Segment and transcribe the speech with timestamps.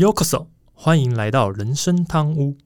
[0.00, 2.56] Yokoso，欢迎来到人生汤屋。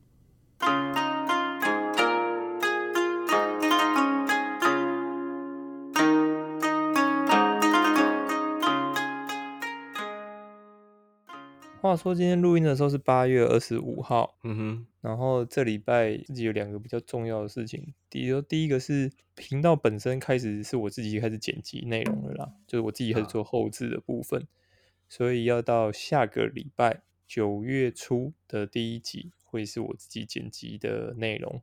[11.81, 17.93] 话说今天录音的时候是八月二十五号，嗯哼，然后这礼拜自己有两个比较重要的事情。
[18.09, 24.47] 第一，第一个是频道本身开始是我自己开始剪辑内容了啦，就是我自己开始做后置的部分，
[25.09, 31.63] 所以要到下个礼拜九月初的第一集会是我自己剪辑的内容。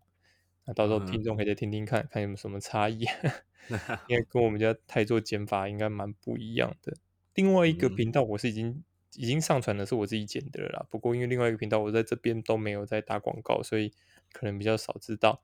[0.65, 3.05] 那到时候听众可以再听听看看有没有什么差异
[4.07, 6.95] 因为跟我们家泰做剪法应该蛮不一样的。
[7.35, 8.83] 另外一个频道我是已经。
[9.16, 13.91] 已经上传的是我自己剪的了啦，不过因为另外一个频道我在这边都没有在打广告，所以
[14.31, 15.43] 可能比较少知道。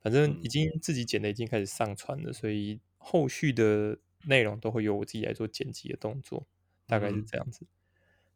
[0.00, 6.46] 反正已经自己剪的已经开始上传了，所以后续的内容都会由我自己来做剪辑的动作，
[6.86, 7.66] 大概是这样子。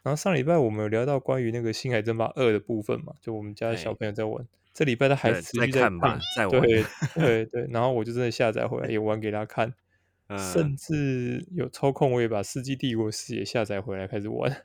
[0.02, 9.73] 然后上礼拜我们有聊到关于那个《星海争霸二》的部分嘛，就我们家小朋友在玩，这礼拜他还持续在看吧，在玩， 对对对，然后我就真的下载回来也玩给他看，
[10.52, 14.65] 甚至有抽空我也把《世纪帝国四》也下载回来开始玩。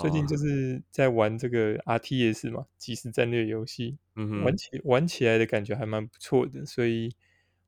[0.00, 3.98] 最近就是在玩这个 R T S 嘛，即时战略游戏，
[4.42, 7.14] 玩起玩起来的感觉还蛮不错的，所以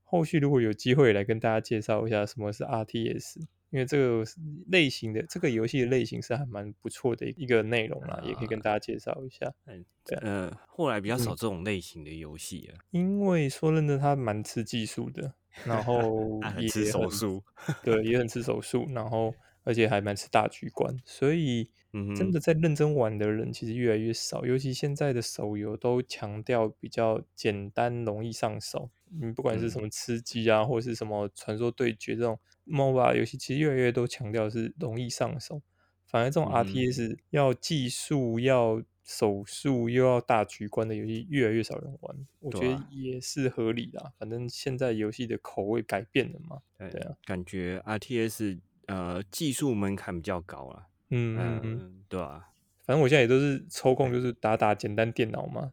[0.03, 4.25] 后续如果有机会来跟大家介绍一下什么是 R T S，因为这个
[4.69, 9.53] 类型的这个游戏的类型是还蛮不错的一个内容啦，也可以跟大家介绍一下。
[9.67, 17.43] 嗯，对呃，后来比较少这种类型的游戏啊，因为说认真的，它蛮吃技术的，然后 也吃手速，
[17.83, 21.71] 对，也很吃手速，然后而且还蛮吃大局观，所以。
[22.15, 28.91] 真的在认真玩的人其实越来越少，尤其现在的手游都强调比较简单、容易上手。
[29.11, 35.63] 你不管是什么吃鸡啊，或者是什么传说对决这种 MOBA 游戏，其实越来越都强调是容易上手。
[36.07, 42.27] 反而这种 RTS 要技术、要手速又要大局观的游戏，越来越少人玩。
[42.41, 44.13] 我觉得也是合理的。
[44.19, 50.87] 反正现在游戏的口味改变了嘛，对啊，感觉 RTS 呃技术门槛比较高了。
[51.11, 52.51] 嗯嗯嗯，对啊，
[52.85, 55.73] 反正我现在也都是抽空就是打打简单电脑嘛，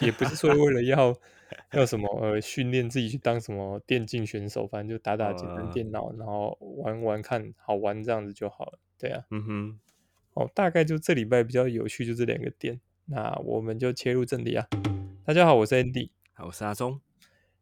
[0.00, 1.12] 也不是说为了要
[1.72, 8.78] 要什么呃训练自己去当什么电竞选手，反正就打打简单电脑，然后玩玩看好玩这样子就好了。
[8.98, 9.80] 对啊，嗯哼，
[10.34, 14.66] 哦，大概就这礼拜比较有趣就这两个点，那我们就切入正题啊。
[15.24, 17.00] 大家好，我是 Andy，好，我是阿忠。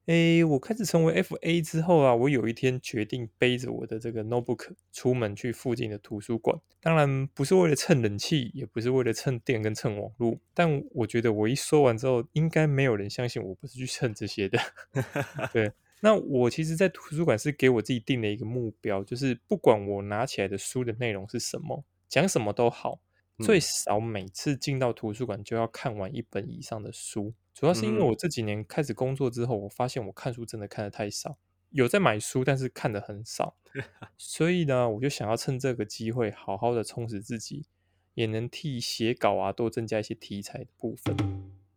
[0.07, 6.59] 诶，我开始成为 FA 之后啊，我有一天决定背着我的这个 notebook 出门去附近的图书馆。
[6.81, 10.39] 当然不是为了蹭冷气，也不是为了蹭电跟蹭网络。
[10.55, 14.59] 但我觉得我一说完之后，应该没有人相信我不是去蹭这些的。
[15.53, 22.99] 对，那我其实，在图书馆是给我自己定了一个目标，就是不管我拿起来的书的内容是什么，讲什么都好，
[23.43, 27.35] 最少每次进到图书馆就要看完一本以上的书。
[27.53, 31.37] 主要是因为我这几年开始工作之后，我发现我看书真的看的太少，
[31.71, 33.57] 有在买书，但是看的很少，
[34.17, 37.67] 所以呢，我就想要趁这个机会好好的充实自己，
[38.15, 41.17] 也能替写稿啊多增加一些题材的部分。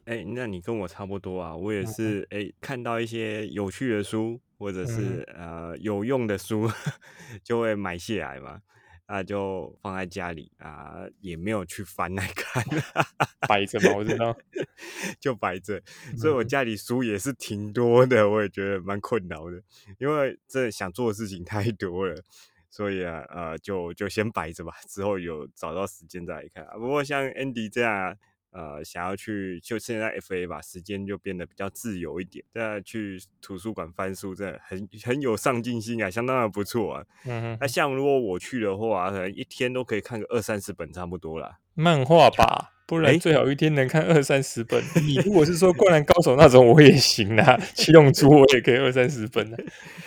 [0.05, 6.69] 哎，那你跟我差不多啊，我也是哎，看到一些有趣的书或者是呃有用的书，
[7.43, 8.61] 就会买下来嘛。
[9.13, 12.63] 啊，就放在家里啊，也没有去翻来看，
[13.47, 14.35] 摆着嘛，我知道，
[15.19, 15.79] 就摆着。
[16.17, 19.61] 所以我家里书也是挺多的，我也觉得蛮困扰的，
[19.99, 22.23] 因为这想做的事情太多了，
[22.71, 26.65] 所以啊，呃，就就先摆着吧，之后有找到时间再来看。
[26.79, 28.17] 不过像 Andy 这样。
[28.53, 32.45] 呃，想要去就现在 F A 吧，时间就变得比较自由一点。
[32.53, 37.05] 再去图书馆翻书，真的很很有上进心啊，相当的不错啊。
[37.25, 37.57] 嗯。
[37.59, 41.57] 那像如果我去的话，可能一天都可以看个二三十本，差不多啦。
[41.73, 44.83] 漫画吧，不然最好一天能看二三十本。
[45.03, 47.57] 你如果是说灌篮高手那种，我也行啊。
[47.73, 49.57] 七龙珠我也可以二三十本的，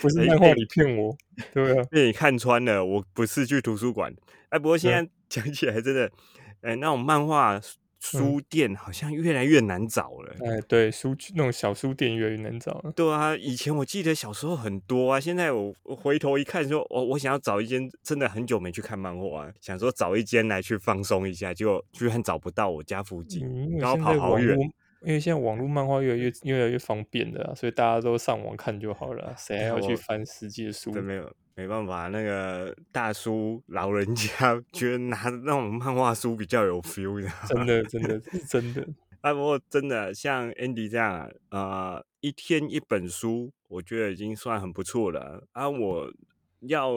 [0.01, 1.17] 不是漫画你骗我，
[1.53, 1.85] 对啊？
[1.91, 4.15] 被你看穿了，我不是去图书馆。
[4.51, 6.13] 哎，不过现在 讲起来真的，
[6.61, 7.61] 哎，那种漫画。
[8.11, 10.35] 书店好像越来越难找了。
[10.45, 12.93] 哎，对，书那种小书店越来越难找了。
[12.93, 23.47] 对啊，以前我记得小时候很多啊，现在我回头一看，说我我想要找一间，真的很久没去看漫画，啊想说找一间来去放松一下，就居然找不到我家附近，
[23.79, 24.57] 然后跑好远。
[25.03, 30.91] 因为现在网络漫画越来越越来越方便的，所以大家都上网看就好了，谁还要去翻实际的书？
[30.93, 31.33] 没有。
[31.57, 38.87] 没办法，那个大叔老人家 觉得拿那种漫画书比较有 feel 的，真的，真的是真的。
[39.23, 45.43] 啊，不过真的像 Andy 这样，呃，一天一本书，我觉得已经算很不错了。
[45.53, 46.13] 啊，我
[46.61, 46.93] 要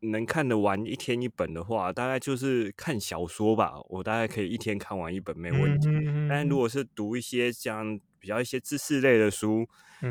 [0.00, 3.74] 能看得完一天一本的话，大概就是看小说吧。
[3.88, 5.88] 我大概可以一天看完一本没问题。
[6.28, 9.66] 但如果是读一些像比较一些知识类的书，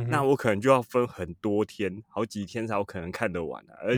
[0.10, 3.96] 那我可能就要分很多天，好几天才有可能看得完啊，而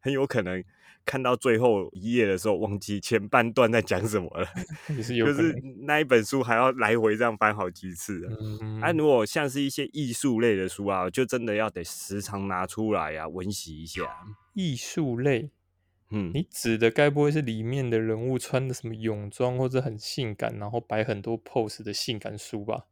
[0.00, 0.62] 很有可能。
[1.04, 4.46] 看到最后一页的时候，忘记前半段在讲什么了，
[4.94, 8.24] 就是那一本书还要来回这样翻好几次。
[8.60, 14.02] 嗯，啊，如果像是一些艺术类的书啊，就真的要得时常拿出来啊，温习一下。
[14.52, 15.50] 艺术类，
[16.10, 22.86] 嗯，你指的该不会是里面的人物穿的什么泳装或者很性感，然后摆很多 pose 的性感书吧？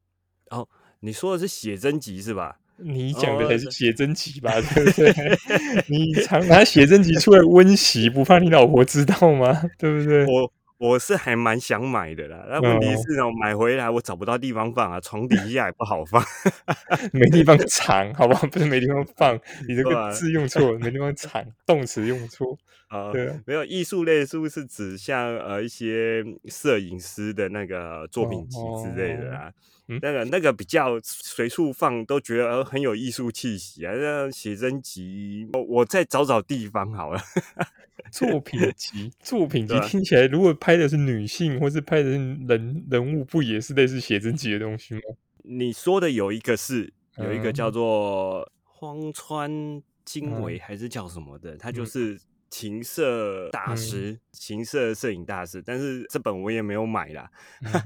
[0.51, 0.69] 哦，
[1.01, 2.57] 你说的是写真集是吧？
[2.83, 5.13] 你讲的才是写真集吧，对不对？
[5.89, 9.63] 你常拿写真集出来温习，不怕你老婆知道吗？
[9.79, 10.25] 对不对？
[10.25, 16.25] 我我是还蛮想买的啦，那问题是呢，买回来我找不到地方放啊，床底下也不好放，
[17.13, 18.47] 没地方藏，好不好？
[18.49, 19.39] 不是没地方放，
[19.69, 22.57] 你这个字用错了，没地方藏，动词用错
[22.89, 23.13] 啊。
[23.13, 29.53] 对，没有艺术类书是指像呃一些摄影师的那个作品集之类的
[29.97, 29.99] 啊。
[30.03, 37.21] 那个那个比较随处放都觉得很有艺术气息啊，像写真集，我我再找找地方好了。
[38.11, 45.01] 作品集，作品集听起来，如果拍的是女性或是拍的是人人物，不也是类似写真集的东西吗？
[45.45, 52.21] 你说的有一个是有一个叫做荒川经纬还是叫什么的，他就是。
[52.51, 57.31] 情色大师，情色摄影大师，但是这本我也没有买啦。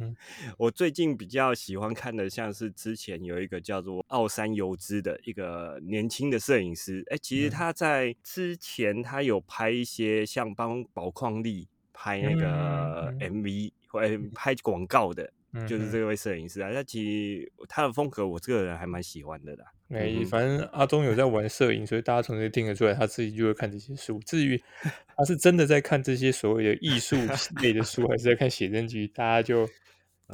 [0.59, 7.05] 我最近比较喜欢看的，像是之前有一个叫做奥山由之的一个年轻的摄影师。
[7.11, 14.01] 哎，其实他在之前他有拍一些像帮宝矿力拍那个 MV 或
[14.35, 15.33] 拍广告的。
[15.69, 19.65] 就是这位摄影师啊，他其实他的风格我这个人还蛮喜欢的啦。
[19.95, 24.21] 哎，反正阿忠有在玩摄影，所以大家从这听得出来，他自己就会看这些书。
[24.27, 24.61] 至于
[25.17, 27.17] 他是真的在看这些所谓的艺术
[27.63, 29.69] 类的书，还是在看写真集，大家就。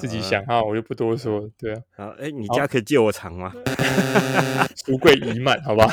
[0.01, 1.47] 自己想哈，我就不多说。
[1.59, 3.53] 对啊，好，哎，你家可以借我藏吗？
[4.75, 5.87] 书柜已满，好吧。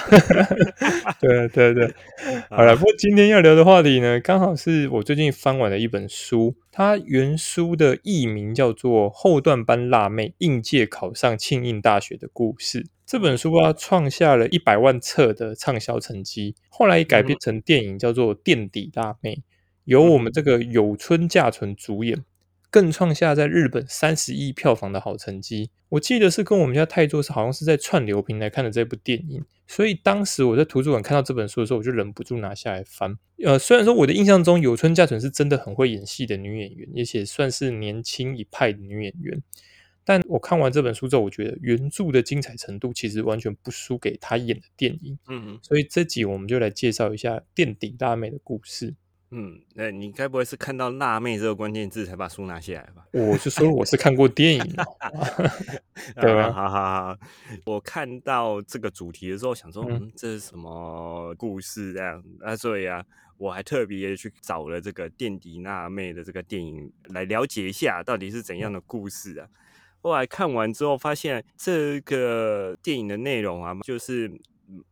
[1.20, 1.94] 对对对，
[2.50, 2.74] 好了。
[2.78, 12.84] 不过今天要聊的话题呢，刚好是我最近翻完的一本书，它原书的译名叫做《后段班辣妹应届考上庆应大学的故事》。
[13.06, 19.34] 这本书啊，创下了一百万册的畅销成绩，后来改编成电影，叫做《垫底辣妹》，
[19.84, 22.24] 由我们这个有村架纯主演。
[22.78, 25.72] 更创下在日本三十亿票房的好成绩。
[25.90, 33.18] 我记得是跟我们家泰座是好像是在串流平台看的这部电影，所以当时我在图书馆看到这本书的时候，我就忍不住拿下来翻。
[33.44, 39.42] 呃，虽然说我的印象中有村架纯是真的很会演戏的女演员，而且算是年轻一派的女演员，
[40.06, 45.18] 但我看完这本书之后，我觉得原著的精彩程度其实完全不输给她演的电影。
[45.28, 48.94] 嗯，所以这集我们就来介绍一下垫底辣妹的故事。
[49.32, 53.06] 嗯，那你该不会是看到“辣妹”这个关键字才把书拿下来吧？
[53.12, 54.64] 我就说我是看过电影，
[56.16, 56.52] 对吧？
[56.54, 57.18] 好好好，
[57.66, 61.92] 我看到这个主题的时候，想说，嗯，这是什么故事？
[61.94, 63.04] 这样啊，所以啊，
[63.38, 69.48] 我还特别去找了这个垫底辣妹的这个电影来了解一下，到底是怎样的故事啊？
[70.02, 74.32] 后来看完之后，发现这个电影的内容啊，就是。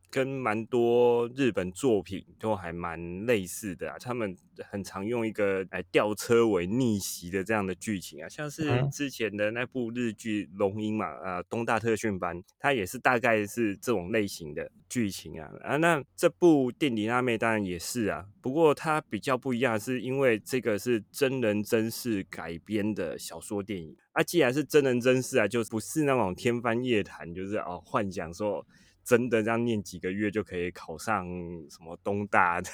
[0.10, 4.36] 跟蛮多日本作品都还蛮类似的啊，他们
[4.70, 28.66] 很常用一个来吊车尾逆袭的这样的剧情啊，像是之前的那部日剧《龙樱》嘛，啊，东大特训班，它也是大概是这种类型的剧情啊，啊，那这部《垫底辣妹》当然也是啊，不过它比较不一样，是因为这个是真人真事改编的小说电影啊，既然是真人真事啊，就不是那种天方夜谭，就是哦幻想说。
[29.06, 31.26] 真的这样念几个月就可以考上
[31.70, 32.70] 什么东大的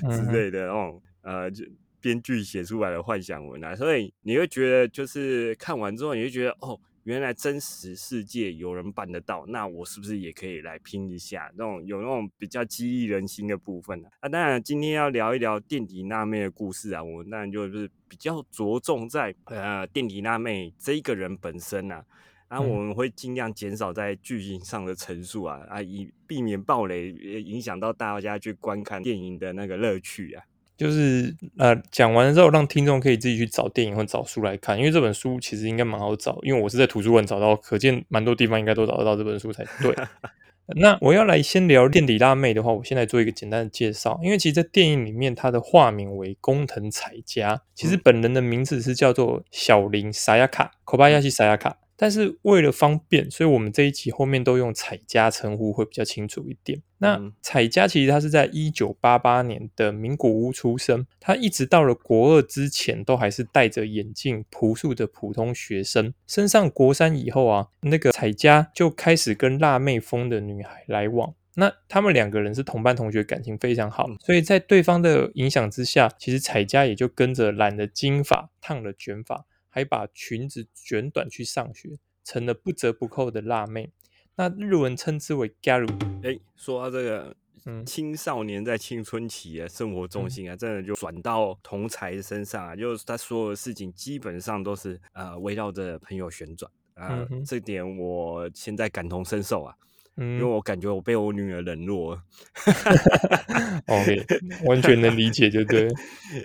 [0.16, 1.64] 之类的那种呃，就
[2.00, 11.50] 编剧写出来的幻想文啊，所以你会觉得就是看完之后，你就觉得哦，原来真实世界有人办得到，那我是不是也可以来拼一下？
[11.56, 14.08] 那种有那种比较激励人心的部分呢？
[14.20, 22.04] 啊，当然今天要聊一聊垫底辣妹的故事啊，我当然就是比较着重在呃垫底辣妹这一个人本身啊。
[22.52, 30.44] 然后我们会尽量减少在剧情上的陈述啊啊，以避免暴雷影响到大家去观看电影的那个乐趣啊。
[30.76, 39.96] 就是呃，讲完了之后，让听众可以自己去找电影或找书来看，因为这本书其实应该蛮好找，因为我是在图书馆找到，可见蛮多地方应该都找得到这本书才对。
[40.76, 51.78] 那我要来先聊垫底辣妹的话，我先来做一个简单的介绍，因为其实，在电影里面，她的化名为工藤彩佳，其实本人的名字是叫做小林沙亚卡，口巴亚西沙亚卡。
[52.02, 56.82] 但是为了方便，所以我们这一集后面都用彩家称呼会比较清楚一点。
[56.98, 66.12] 那彩家其实他是在一九八八年的名古屋出生，他一直到了国二之前都还是戴着眼镜、朴素的普通学生。
[66.26, 71.32] 升上国三以后啊，那个彩家就开始跟辣妹风的女孩来往。
[71.54, 83.90] 那他们两个人是同班同学，感情非常好，所以在对方的影响之下，其实彩家也就跟着染了金发、烫了卷发，还把裙子卷短去上学，成了不折不扣的辣妹。
[84.34, 85.88] 那日文称之为 garu。
[86.22, 99.74] 哎，说到这个，嗯，青少年在青春期啊，生活重心啊，真的就转到同才身上啊，就是他所有的事情基本上都是呃围绕着朋友旋转啊，这点我现在感同身受啊。
[100.16, 102.22] 因为我感觉我被我女儿冷落了，
[103.86, 104.24] OK，
[104.66, 105.88] 完全能理解，就对。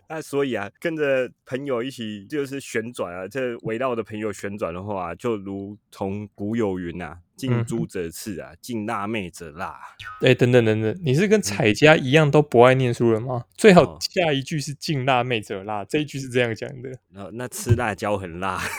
[0.08, 9.78] 那 所以啊，跟着朋友一起就是旋转啊，这围绕的朋友旋转的话，就如同古有云呐：“近朱者赤啊，近辣妹者辣。”
[10.24, 13.44] 哎，等等等等，你是跟彩家一样都不爱念书了吗？
[13.58, 16.90] 最好下一句是“近辣妹者辣”，这一句是这样讲的。
[17.10, 18.62] 那那吃辣椒很辣。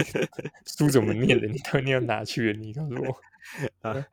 [0.66, 1.46] 书怎么念的？
[1.46, 2.58] 你到底要哪去了？
[2.58, 3.20] 你告诉我
[3.88, 4.06] 啊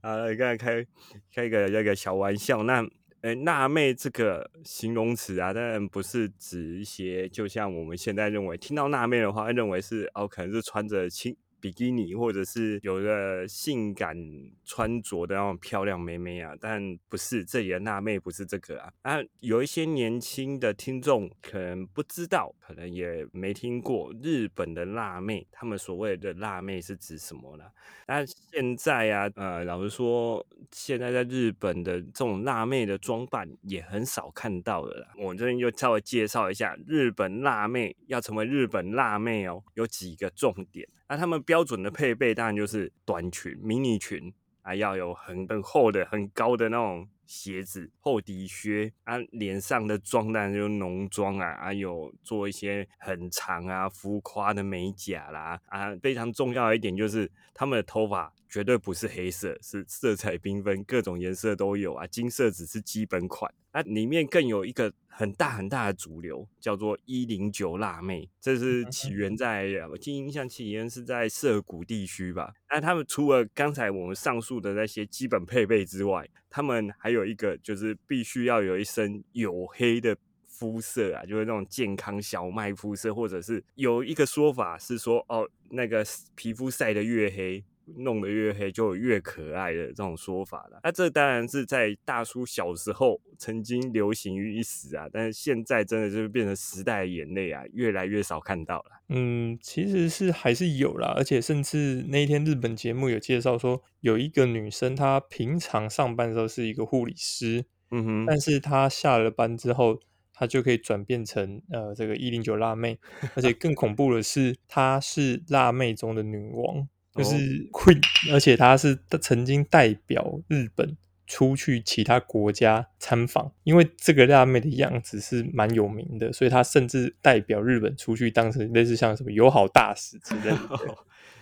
[0.00, 0.26] 啊！
[0.34, 0.86] 刚才开
[1.34, 2.62] 开一个那个小玩笑。
[2.64, 2.86] 那
[3.22, 11.36] 呃，辣妹这个形容词啊，当然不是指一些，就像我们现在认为，听到辣妹的话，认为是哦，可能是穿着轻。
[11.60, 14.16] 比基尼，或者是有个性感
[14.64, 19.18] 穿着的那种漂亮妹妹啊，但不是这里的辣妹，不是这个啊啊！
[19.40, 27.64] 有一些年轻的听众可能不知道，可能也没听过日本的辣妹，他们所谓的辣妹是指什么呢？
[28.06, 35.08] 但现在啊，呃，老实说，现在在日本的这种辣妹的装扮也很少看到了啦。
[35.16, 40.88] 我这边就稍微介绍一下，日本辣妹要成为日本辣妹哦，有几个重点。
[41.08, 58.32] 那他们标准的配备当然就是短裙、迷你裙啊，要有很很厚的、很高的那种鞋子、厚底靴啊，脸上的妆当然就浓妆啊，啊有做一些很长啊、浮夸的美甲啦啊，非常重要的一点就是他们的头发。
[58.50, 62.04] 绝对不是黑色，是色彩缤纷，各种颜色都有啊。
[62.08, 72.52] 金色只是基本款，那里面更有一个很大很大的主流，叫做一零九辣妹，这是起源在，我记印象起源是在涩谷地区吧。
[72.68, 80.16] 那他们除了刚才我们上述的那些基本配备之外，他们还有一个就是必须要有一身黝黑的
[80.48, 86.04] 肤色啊，就是那种健康小麦肤色，或者是有一个说法是说，哦，那个
[86.34, 87.64] 皮肤晒得越黑。
[87.96, 99.02] 弄得越黑就越可爱的这种说法了，那这当然是在大叔小时候曾经流行于一时啊，但是现在真的就是变成时代的眼泪啊，越来越少看到了。
[99.08, 109.98] 嗯，其实是还是有啦，而且甚至那一天日本节目有介绍说，有一个女生她平常上班的时候是一个护理师，嗯哼，但是她下了班之后，
[110.32, 112.98] 她就可以转变成呃这个一零九辣妹，
[113.34, 116.88] 而且更恐怖的是，她是辣妹中的女王。
[117.14, 117.36] 就是
[117.70, 118.00] Queen，
[118.32, 130.58] 而且他是曾经代表日本出去其他国家参访，因为这个辣妹的样子是蛮有名的，所以他甚至代表日本出去当成类似像什么友好大使之类的。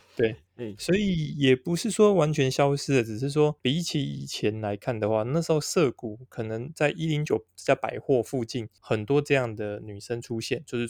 [0.56, 10.88] 对，所以也不是说完全消失了，只是说比起以前来看的话，那时候涩谷可能在一零九家百货附近很多这样的女生出现，就是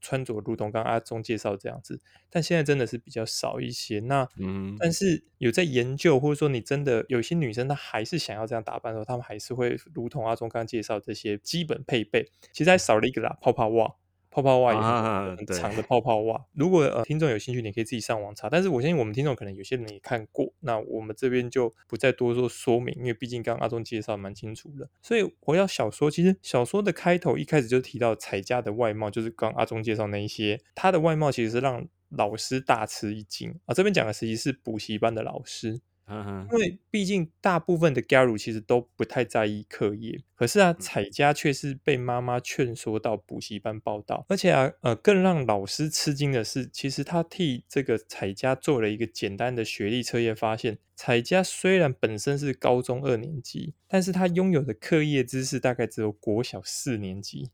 [0.00, 4.00] 穿着如同刚刚阿忠介绍这样子，但现在真的是比较少一些。
[4.00, 13.94] 那嗯，但是有在研究，或者说你真的有些女生她还是想要这样打扮的时候，她们还是会如同阿忠刚刚介绍这些基本配备，其实还少了一个啦，泡泡袜。
[14.34, 16.44] 泡泡袜也很长的泡泡袜。
[16.54, 18.50] 如果呃听众有兴趣，你可以自己上网查。
[18.50, 24.88] 但是我相信我们听众可能有些人也看过，那我们这边就不再多做说明，因为毕竟刚刚阿忠介绍蛮清楚的。
[25.00, 33.72] 所以我要小说，其实小说的开头一开始就提到彩家的外貌，就是刚阿忠介绍那一些，他的外貌其实是让老师大吃一惊啊。
[33.72, 35.80] 这边讲的实际是补习班的老师。
[36.06, 57.48] 因为毕竟大部分的 Garu 其实都不太在意课业，可是啊，彩家却是被妈妈劝说到补习班报道，而且啊，呃，更让老师吃惊的是，其实他替这个彩家做了一个简单的学历测验，发现彩家虽然本身是高中二年级，但是他拥有的课业知识大概只有国小四年级。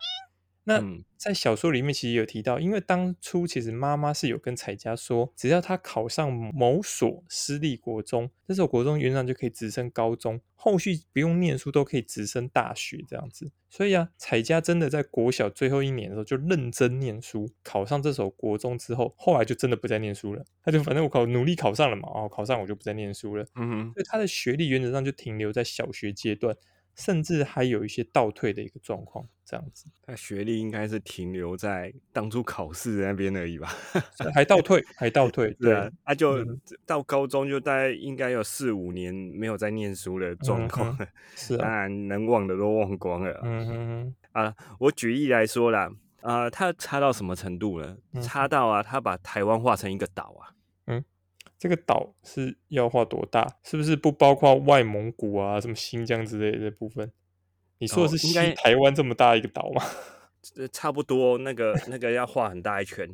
[0.64, 13.50] 那嗯在小说里面其实有提到，因为当初其实妈妈是有跟彩家说，只要他考上某所私立国中，这所国中原上就可以直升高中，后续不用念书都可以直升大学这样子。
[13.68, 20.44] 所以啊，彩家真的在国小最后一年的时候就认真念书，考上这所国中之后，后来就真的不再念书了。
[20.64, 23.44] 他就反正我考努力考上了嘛，哦，考上我就不再念书了。
[23.56, 26.56] 嗯哼，所以他的学历原则上就停留在小学阶段，
[26.96, 33.68] 甚至还有一些倒退的一个状况，这样子他学历应该是停留在当初考试那边而已吧？
[34.34, 43.40] 还倒退，还倒退， 对啊，他就嗯到高中就大概应该有四五年没有在念书的状况嗯了，是当啊，然能忘的都忘光了啊。
[43.44, 47.96] 嗯哼哼，啊，我举例来说啦，啊、他差到什么程度呢？
[48.12, 50.52] 嗯差到啊，他把台湾画成一个岛啊。
[51.60, 53.46] 这个岛是要画多大？
[53.62, 57.12] 是不是不包括外蒙古啊、什么新疆之类的部分？
[57.78, 59.82] 你说的是西哦应该台湾这么大一个岛吗？
[60.56, 63.06] 呃，差不多那个那个要画很大一圈，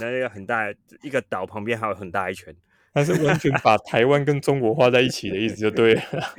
[0.00, 0.72] 那个很大
[1.02, 2.54] 一个岛旁边还有很大一圈。
[2.94, 6.34] 他是完全把台湾跟中国画在一起的意思就对了啦。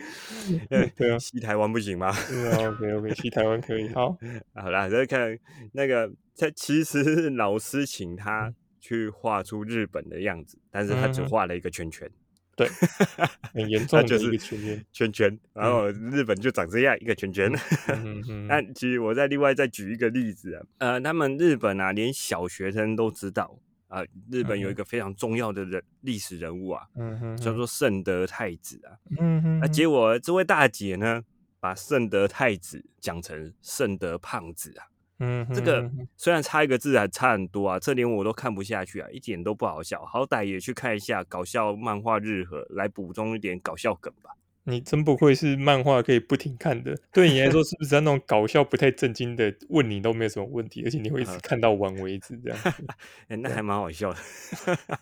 [0.95, 2.13] 对啊，西台湾不行吗？
[2.29, 3.89] 对啊，OK OK，西台湾可以。
[3.89, 4.15] 好，
[4.53, 5.37] 好啦，再看
[5.73, 12.11] 那个，他其实是老师请他嗯去画出日本的样子，但是他只嗯画了一个圈圈，
[12.53, 12.67] 对，
[13.53, 14.85] 很严重的一他就是个圈圈。
[14.91, 17.49] 圈圈，然后日本就长这样一个圈圈。
[18.49, 28.97] 那其实我再另外再举一个例子啊，呃，他们日本啊，连小学生都知道啊、日本有一个非常重要的人历史人物啊，嗯，叫做圣德太子啊。
[29.17, 31.23] 嗯哼，那结果这位大姐呢，
[31.61, 34.91] 把圣德太子讲成圣德胖子啊。
[35.19, 40.03] 嗯，这个虽然差一个字还差很多啊，这连我都看不下去啊，一点都不好笑。
[40.05, 44.31] 好歹也去看一下搞笑漫画日和，来补充一点搞笑梗吧。
[44.65, 46.97] 你真不愧是漫画可以不停看的。
[47.11, 52.69] 对你来说，是不是那种搞笑不太正经的问你都没有什么问题，而且你会一直看到完为止这样子？
[53.27, 54.19] 哎、那还蛮好笑的。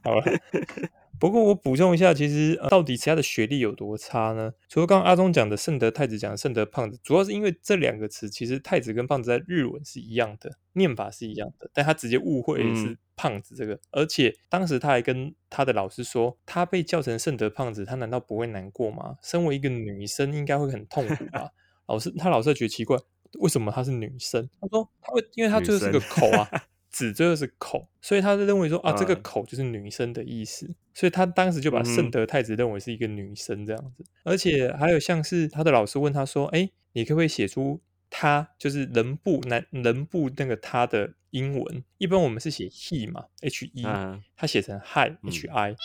[0.04, 0.24] 好了，
[1.20, 4.52] 不过我补充一下，其实、呃到底其他的学历有多差呢？
[4.68, 19.18] 除了刚刚阿忠讲的圣德太子讲的圣德胖子，主要是因为这两个词其实太子跟胖子在日文是一样的，念法是一样的，但他直接误会的是嗯胖子这个，而且当时他还跟他的老师说，他被叫成圣德胖子，他难道不会难过吗？
[19.22, 21.52] 身为一个女生，应该会很痛苦吧？
[21.86, 22.98] 老师，他老师觉得奇怪，
[23.40, 24.50] 为什么她是女生？
[24.60, 26.50] 他说他会，因为他女最后是个口啊，
[26.90, 37.80] 子最后是口，所以他就认为说啊，这个嗯口就是女生的意思，所以他当时就把圣德太子认为是一个女生这样子，而且还有像是他的老师问他说，哎，你可不可以写出
[38.12, 41.84] 他就是人部男人部那个他的英文？
[41.98, 45.76] 一般我们是写 he 嘛，h e，、嗯他写成 hi 嗯 h i，、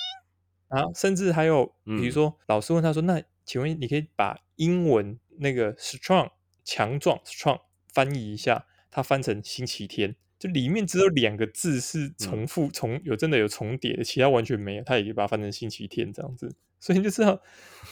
[0.69, 6.31] 然后甚至还有比如嗯说老师问他说，那请问你可以把英文那个 strong
[6.65, 7.61] 强壮 strong
[7.95, 10.17] 翻译一下，他翻成星期天。
[10.39, 17.41] 就里面只有两个字是重复重有真的有重叠的，其他完全没有，他也可以把它翻成星期天这样子，所以你就知道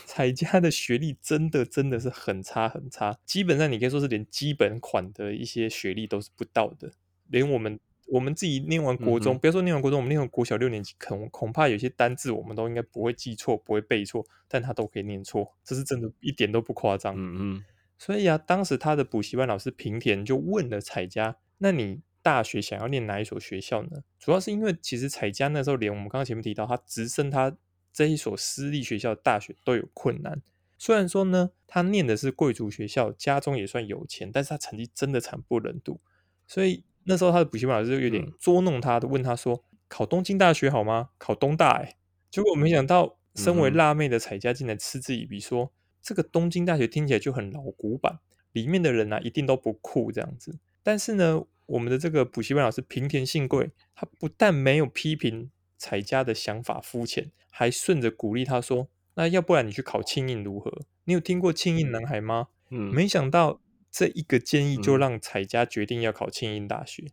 [0.06, 6.92] 彩家的学历真的真的是很差很差，基本上你可以说是连基本款的一些学历都是不到的，
[7.28, 17.14] 连我们我们自己念完国中，嗯不要说念完国中，我们念完国小六年级，恐恐怕有些单字我们都应该不会记错，不会背错，但他都可以念错，这是真的一点都不夸张。
[17.16, 17.64] 嗯嗯
[17.96, 27.56] 所以啊，当时他的补习班老师平田就问了彩家：“那你大学想要念哪一所学校呢？”主要是因为其实彩家那时候连我们刚刚前面提到，他直升他
[27.94, 30.42] 这一所私立学校的大学都有困难。
[30.76, 36.00] 虽然说呢，他念的是贵族学校，家中也算有钱，但是他成绩真的惨不忍睹。
[36.46, 41.10] 所以那时候他的补习班老师就有点嗯捉弄他的，问他说：“考东京大学好吗？
[41.16, 41.96] 考东大、欸？”
[42.28, 48.18] 结果没想到，身为辣妹的彩佳竟然嗤之以鼻说：“这个东京大学听起来就很老古板，
[48.52, 55.50] 里面的人啊一定都不酷这样子。”但是呢，我们的这个补习班老师平田信贵，他不但没有批评
[55.84, 60.72] 彩家的想法肤浅，还顺着鼓励他说：“那要不然你去考庆应如何？
[61.04, 67.12] 你有听过庆应男孩吗？”嗯，没想到这一个建议就嗯让彩家决定要考庆应大学，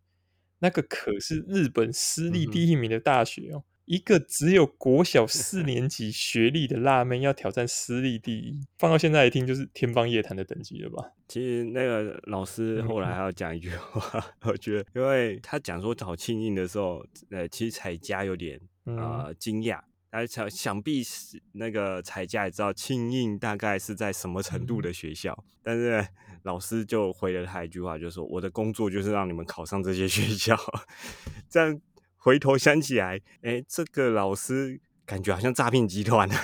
[0.60, 3.66] 那个可是日本私立第一名的大学哦。
[3.92, 11.12] 一个只有国小四年级学历的辣妹要挑战私立第一，放到现在来听就是天方夜谭的等级了吧？
[11.28, 18.96] 其实那个老师后来还要讲一句话， 我觉得，因为他讲说找庆应的时候，呃，其实彩家有点嗯。
[18.96, 26.08] 呃惊讶，他想想必是那个彩家也知道庆应大概是在什么程度的学校，但是
[26.44, 30.58] 老师就回了他一句话，就说我的工作就是让你们考上这些学校，
[31.50, 31.82] 这样
[32.24, 36.38] 回头想起来，哎，这个老师感觉好像诈骗集团啊。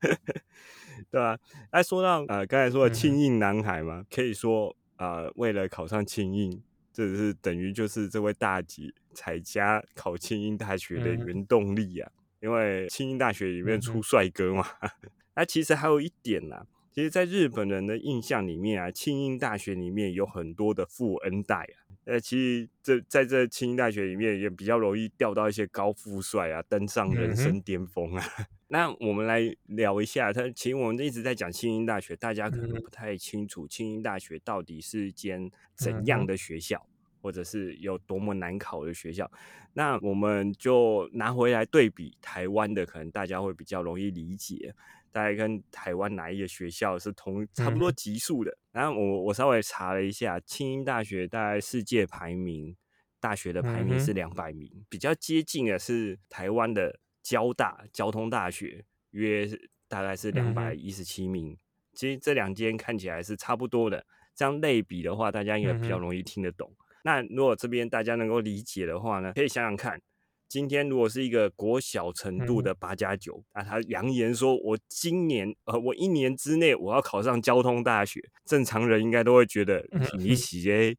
[1.10, 1.38] 对吧、
[1.70, 12.10] 哎，说到呃，刚才说的庆应男孩嘛，可以说啊，为了考上庆应，这是等于就是这位大姐彩家考庆应大学的原动力啊。
[12.40, 14.66] 因为庆应大学里面出帅哥嘛。
[15.36, 21.83] 那其实还有一点呢，其实，在日本人的印象里面啊，庆应大学里面有很多的富恩代啊。
[22.04, 28.22] 呃，其实这在这清英大学里面也比较容易钓到一些高富帅啊，登上人生巅峰啊。
[28.68, 36.86] 那我们来聊一下，他其实我们一直在讲清英大学，大家可能不太清楚清英大学到底是间怎样的学校，
[37.22, 39.30] 或者是有多么难考的学校。
[39.72, 44.74] 那我们就拿回来对比台湾的，可能大家会比较容易理解。
[45.14, 48.58] 大概跟台湾哪一个学校是同差不多级数的？
[48.72, 52.76] 然后我我稍微查了一下，清英大学大概世界排名
[53.20, 59.48] 大学的排名是两百名，比较接近的是台湾的交大交通大学，约
[59.86, 61.56] 大概是两百一十七名。
[61.92, 66.74] 其实这两间看起来是差不多的，这样类比的话，大家应该比较容易听得懂。
[67.04, 70.02] 那如果这边大家能够理解的话呢，可以想想看。
[70.48, 79.84] 今天如果是一个国小程度的八加九，那他扬言说：“我今年呃，我一年之内我要考上交通大学。”正常人应该都会觉得
[80.16, 80.96] 你喜诶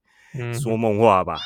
[0.54, 1.38] 说梦话吧？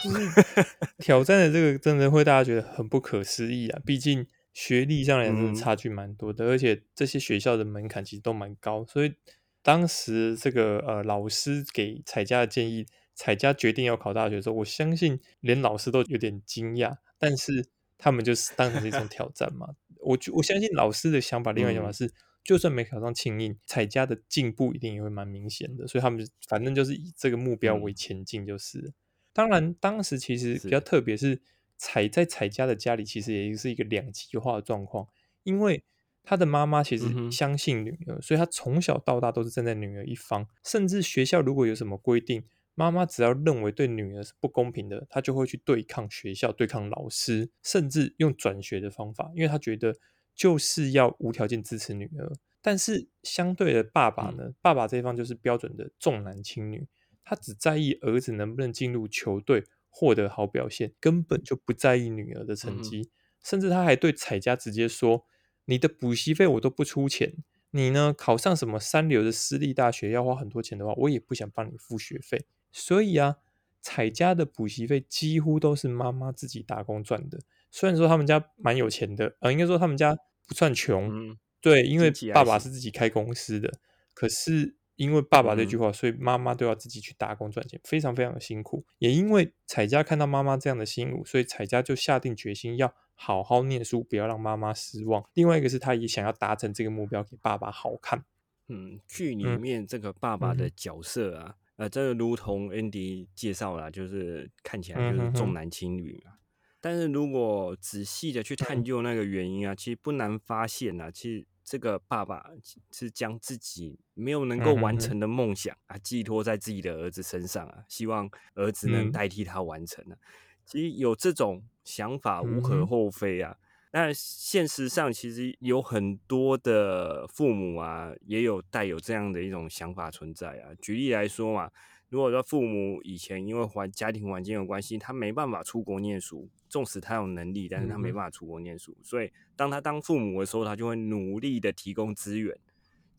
[0.98, 3.80] 挑战的这个真的会大家觉得很不可思议啊！
[3.86, 9.14] 毕竟学历上来说差距蛮多的，而且这些学校的门槛其实都蛮高，所以
[9.62, 17.68] 当时这个呃老师给彩家的建议，彩家决定要考大学的时候，我相信连老师都有点惊讶，但是。
[18.00, 22.12] 他们就是当成是一种挑战嘛，我我相信老师的想法，另外想法是，
[22.44, 28.94] 就算没考上庆应，彩家的进步一定也会蛮明显的，所以他们反正就是以这个目标为前进，就是。
[29.34, 31.42] 当然，当时其实比较特别是
[31.78, 35.08] 彩在彩家的家里，其实也是一个两极化的状况，
[35.44, 35.84] 因为
[36.24, 42.44] 他的妈妈其实相信女儿，所以他从小到大都是站在女儿一方，甚至学校如果有什么规定。
[42.80, 49.94] 妈妈只要认为对女儿是不公平的，她就会去对抗学校、对抗老师，甚至用转学的方法，因为她觉得
[50.34, 52.32] 就是要无条件支持女儿。
[52.62, 54.54] 但是相对的，爸爸呢？
[54.62, 56.88] 爸爸这一方就是标准的重男轻女，
[57.26, 63.10] 他只在意儿子能不能进入球队获得好表现，根本就不在意女儿的成绩。
[63.44, 65.26] 甚至他还对彩家直接说
[65.66, 67.34] ：“你的补习费我都不出钱，
[67.72, 73.38] 你呢考上什么三流的私立大学要花很多钱的话，我也不想帮你付学费。”所以啊，
[73.82, 77.40] 彩家的补习费几乎都是妈妈自己打工赚的。
[77.72, 83.72] 虽然说他们家蛮有钱的，呃，应该说他们家不算穷，对，因为爸爸是自己开公司的。
[84.14, 88.84] 可是因为爸爸这句话，所以妈妈都要自己去打工赚钱，非常非常的辛苦。
[88.98, 95.24] 也因为彩家看到妈妈这样的辛苦，所以彩家就下定决心要好好念书，不要让妈妈失望。
[95.34, 98.26] 另外一个是，他也想要达成这个目标，给爸爸好看。
[98.68, 101.56] 嗯，剧里面这个爸爸的角色啊。
[101.80, 106.34] 呃，这个如同 Andy 介绍了，就是看起来就是重男轻女嘛。
[106.82, 112.52] 但是如果仔细的去探究那个原因啊，其实不难发现啊，其实这个爸爸
[112.92, 120.18] 是将自己没有能够完成的梦想啊，寄托在自己的儿子身上啊，希望儿子能代替他完成啊。
[120.66, 123.56] 其实有这种想法无可厚非啊。
[123.92, 130.70] 但现实上，其实有很多的父母啊，也有带有这样的一种想法存在啊。
[130.82, 131.72] 举例来说嘛，
[132.10, 142.56] 如果说父母以前因为环家庭环境有关系，他没办法出国念书，纵使他有能力，但是他没办法出国念书，所以当他当父母的时候，他就会努力的提供资源。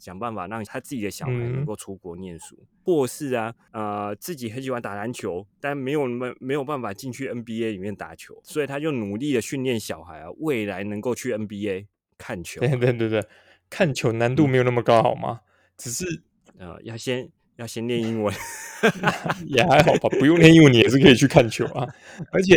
[0.00, 11.86] 想办法让他自己的小孩能够出国念书，或是啊，呃，自己很喜欢打篮球，但没有没没有办法进去 NBA 里面打球，所以他就努力的训练小孩啊，未来能够去 NBA
[12.16, 12.60] 看球。
[12.60, 13.24] 对对对对，
[13.68, 15.42] 看球难度没有那么高，好吗？
[15.76, 16.22] 只是
[16.58, 18.34] 呃，要先要先练英文，
[19.46, 21.86] 也还好吧，不用练英文你也是可以去看球啊。
[22.32, 22.54] 而且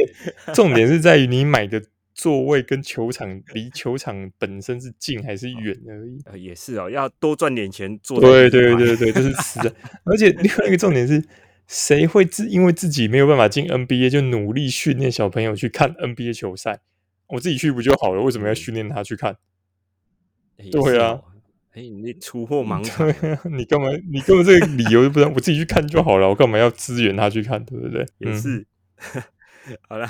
[0.54, 1.84] 重点是在于你买的。
[2.14, 6.20] 座位跟球场 离球场本身是近还是远而已？
[6.26, 8.20] 呃，也是哦，要多赚点钱做。
[8.20, 9.74] 对对对对，这是实的。
[10.06, 11.24] 而且另外一个重点是，
[11.68, 16.82] 谁会自因为自己没有办法进 NBA 就努力训练小朋友去看 NBA 球赛？
[17.28, 18.22] 我自己去不就好了？
[18.22, 19.38] 为什么要训练他去看？
[20.72, 21.20] 对啊，
[21.72, 22.80] 哎，你出货盲
[23.50, 23.90] 你干嘛？
[24.12, 27.64] 你根本这个理由就不知道，我自己去看就好了，我干嘛要支援他去看？
[27.66, 28.06] 对不对？
[28.20, 28.68] 也是。
[29.90, 30.08] 好了。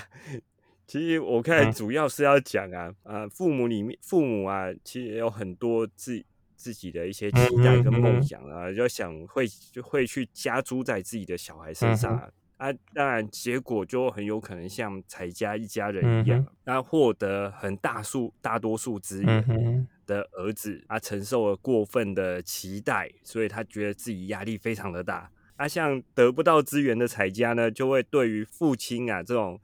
[0.86, 6.24] 其实我看主要是要讲啊，啊，父母里面父母啊，其实有很多自
[6.56, 12.18] 自己的一些期待跟梦想啊，就想会就会去加诸在自己的小孩身上
[12.58, 25.30] 啊，当然结果就很有可能像彩家一家人一样，那获得很大数大多数资源的儿子，他承受了过分的期待，所以他觉得自己压力非常的大。
[25.56, 29.60] 啊，像得不到资源的彩家呢，就会对于父亲啊这种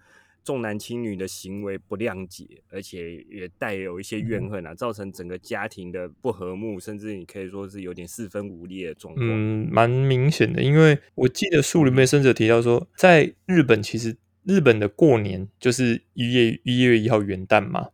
[0.49, 9.27] 重男轻女的行为不谅解，而且也带有一些怨恨啊，造成整个家庭的不和睦，甚至你可以说是有点四分五裂的状况。
[9.27, 17.89] 嗯，蛮明显的，因为我记得书里面甚至提到说，在日本其实日本的过年就是一月一月一号元旦嘛，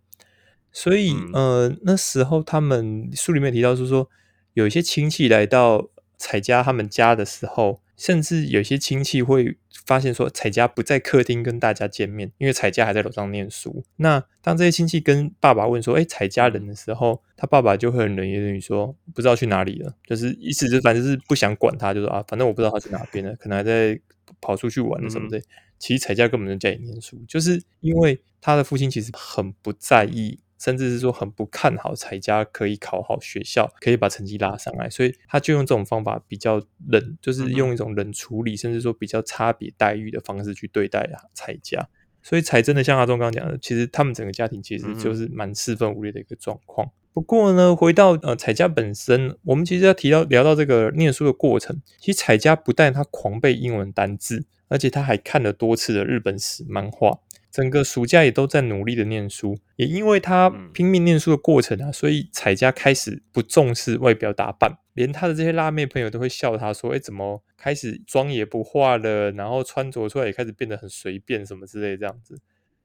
[0.72, 4.10] 所以呃那时候他们书里面提到是说，
[4.54, 5.90] 有一些亲戚来到。
[6.18, 13.84] 彩家他们家的时候，甚至有些亲戚会发现说，彩家不在客厅跟大家见面，因为彩家还在楼上念书。
[13.98, 24.00] 那当这些亲戚跟爸爸问说：“哎，彩家人的时候”，他爸爸就会很冷言冷语说：“不知道去哪里了。”就是意思就，反正是不想管他，就说啊，反正我不知道他去哪边了，可能还在
[24.42, 25.42] 跑出去玩了什么的。
[25.78, 30.40] 其实彩家根本就在念书，就是因为他的父亲其实很不在意。
[30.66, 41.88] 甚至是说很不看好彩家可以考好学校，可以把成绩拉上来，所以他就用这种方法比较冷，就是用一种冷处理，甚至说比较差别待遇的方式去对待彩家。
[42.24, 46.90] 所以才真的像阿忠刚刚讲的，其实他们整个家庭其实就是蛮四分五裂的一个状况。
[47.14, 57.20] 不过呢，回到呃彩家本身，我们其实要提到聊到这个念书的过程，其实彩家不但他狂背英文单字，而且他还看了多次的日本史漫画。
[57.56, 72.38] 整个暑假也都在努力的念书，也因为他拼命念书的过程啊，所以彩家开始不重视外表打扮，连他的这些辣妹朋友都会笑他说：“哎，怎么开始妆也不化了，然后穿着出来也开始变得很随便什么之类这样子。”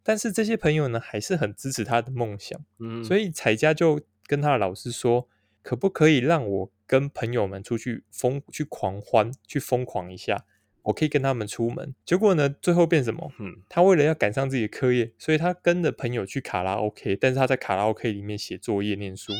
[0.03, 5.27] 但是这些朋友呢，还是很支持他的梦想，嗯，所以彩家就跟他的老师说
[5.61, 10.45] ：“可不可以让我跟朋友们出去疯去狂欢，去疯狂一下？”
[10.83, 13.31] 我可以跟他们出门，结果呢，最后变什么？
[13.39, 19.31] 嗯，他为了要赶上自己的课业，所以他跟着朋友去卡拉 OK，但是他在卡拉 OK 里面写作业、念书，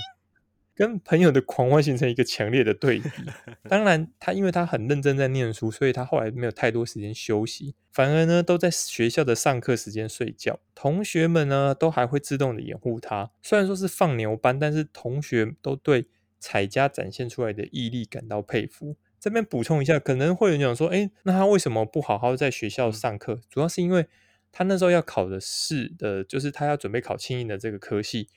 [0.76, 3.10] 跟朋友的狂欢形成一个强烈的对比。
[3.68, 10.60] 当然，他因为他很认真在念书，所以他后来没有太多时间休息，反而呢都在学校的上课时间睡觉。
[10.76, 16.06] 同学们呢都还会自动的掩护他，虽然说是放牛班，但是同学都对
[16.40, 18.96] 彩家展现出来的毅力感到佩服。
[19.22, 23.40] 这边补充一下，可能会有人讲说，哎，那他为什么不好好在学校上课？
[23.52, 24.08] 主要是因为
[24.52, 28.30] 他那时候要考的试的，就是他要准备考清音的这个科系，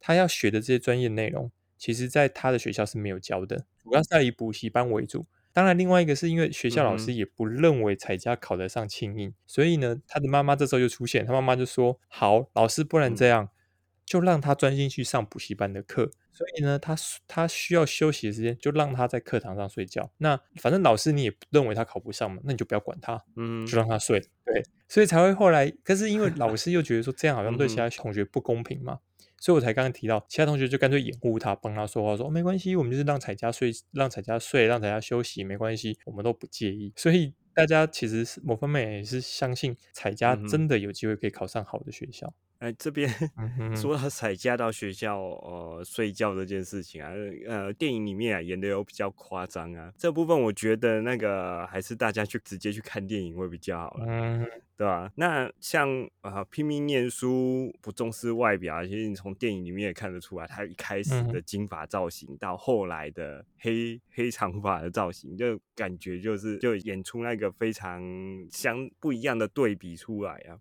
[0.00, 5.26] 他要学的这些专业内容，其实在他的学校是没有教的，主要是以补习班为主。
[5.52, 13.50] 当然，另外一个是因为学校老师也不认为彩家考得上清音，所以呢，他的妈妈这时候就出现，他妈妈就说：“好，老师，不然这样。”
[14.06, 20.10] 就让他专心去上补习班的课，所以呢，他他需要休息的时间，就让他在课堂上睡觉。
[20.18, 24.20] 那反正老师你也认为他考不上嘛，那你就不要管他，嗯，就让他睡。
[24.44, 29.00] 对，所以才会后来，可是因为 老师又觉得说这样好像对其他同学不公平嘛，
[29.38, 36.92] 所以我才刚刚提到，其他同学就干脆掩护他，帮他说话，说没关系，我们就是让彩家睡，让彩家睡，让彩家休息，没关系，我们都不介意。
[36.96, 42.32] 所以大家其实是某方面也是相信彩家真的有机会可以考上好的学校。
[42.60, 43.08] 哎，这边
[43.74, 47.10] 说到彩家到学校呃睡觉这件事情啊，
[47.48, 54.46] 呃，电影里面啊演的有比较夸张啊，这部分我觉得那个还是大家去直接去看电影会比较好了，嗯，
[54.76, 55.10] 对吧？
[55.14, 55.88] 那像
[56.20, 68.02] 啊拼命念书不重视外表，其实你从电影里面也看得出来，他一开始的金发造型到后来的黑黑长发的造型，就感觉就是就演出那个非常
[68.50, 70.60] 相不一样的对比出来啊。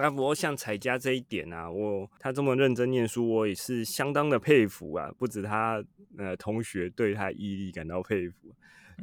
[0.00, 5.12] 那不过像彩家这一点啊，我他这么认真念书，我也是相当的佩服啊。
[5.18, 5.82] 不止他
[6.16, 8.54] 呃同学对他毅力感到佩服，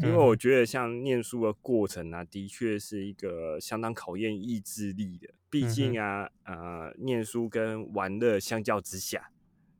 [0.01, 5.29] 因为我觉得像念书的过程啊，的确是一个相当考验意志力的。
[5.49, 9.29] 毕竟啊，呃，念书跟玩乐相较之下。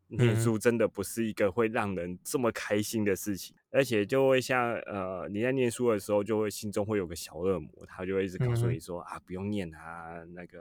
[0.09, 10.59] 念书真的不是一个会让人这么开心的事情，而且就会像呃你在念书的时候，就会心中会有个小恶魔，他就会一直告诉你说啊不用念啊，那个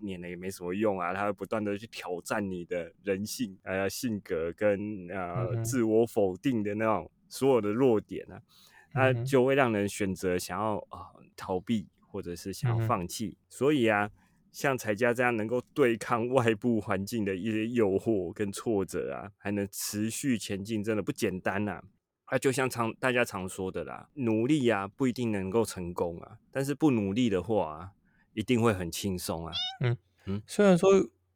[0.00, 8.42] 念了也没什么用啊，他会不断的去挑战你的人性呃性格跟呃自我否定的那种所有的弱点啊，
[8.92, 14.10] 那就会让人选择想要啊逃避或者是想要放弃，所以啊。
[14.52, 21.82] 像彩家这样能够对抗外部环境的一些诱惑跟挫折啊，还能持续前进，真的不简单呐！
[22.24, 27.92] 啊，就像常大家常说的啦，努力啊不一定能够成功啊，但是不努力的话，
[28.34, 29.52] 一定会很轻松啊。
[29.80, 30.90] 嗯嗯，虽然说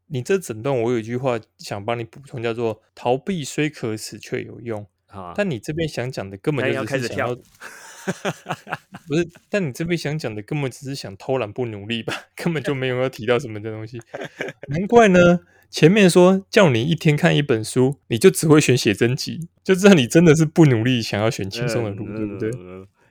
[0.07, 7.37] 你这整段我有一句话想帮你补充，叫做“逃避虽可耻却有用”，啊但你这边想讲的根本就是想要。
[9.07, 12.15] 不是，但你这边想讲的根本只是想偷懒不努力吧？
[12.35, 14.01] 根本就没有要提到什么的东西。
[14.69, 15.41] 难怪呢，
[15.71, 22.51] 前面说叫你一天看一本书，你就只会选写真集，就知道你真的是不努力，想要选轻松的路，对不对？